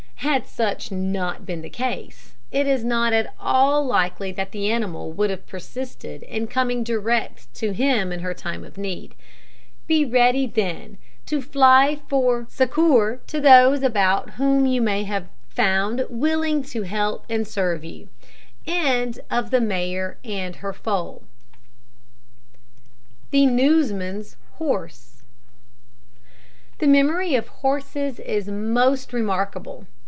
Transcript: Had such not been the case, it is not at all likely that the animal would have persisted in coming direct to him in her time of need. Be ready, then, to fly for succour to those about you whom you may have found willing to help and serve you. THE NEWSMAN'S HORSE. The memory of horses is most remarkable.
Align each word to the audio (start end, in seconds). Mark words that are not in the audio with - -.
Had 0.21 0.45
such 0.45 0.91
not 0.91 1.47
been 1.47 1.63
the 1.63 1.69
case, 1.69 2.35
it 2.51 2.67
is 2.67 2.83
not 2.83 3.11
at 3.11 3.33
all 3.39 3.83
likely 3.83 4.31
that 4.33 4.51
the 4.51 4.69
animal 4.69 5.11
would 5.11 5.31
have 5.31 5.47
persisted 5.47 6.21
in 6.23 6.45
coming 6.45 6.83
direct 6.83 7.51
to 7.55 7.71
him 7.71 8.11
in 8.11 8.19
her 8.19 8.35
time 8.35 8.63
of 8.63 8.77
need. 8.77 9.15
Be 9.87 10.05
ready, 10.05 10.45
then, 10.45 10.99
to 11.25 11.41
fly 11.41 11.97
for 12.07 12.45
succour 12.51 13.19
to 13.25 13.41
those 13.41 13.81
about 13.81 14.27
you 14.27 14.31
whom 14.33 14.67
you 14.67 14.79
may 14.79 15.05
have 15.05 15.27
found 15.49 16.05
willing 16.07 16.61
to 16.65 16.83
help 16.83 17.25
and 17.27 17.47
serve 17.47 17.83
you. 17.83 18.07
THE 18.63 19.41
NEWSMAN'S 23.33 24.35
HORSE. 24.51 25.23
The 26.77 26.87
memory 26.87 27.33
of 27.33 27.47
horses 27.47 28.19
is 28.19 28.47
most 28.47 29.13
remarkable. 29.13 29.87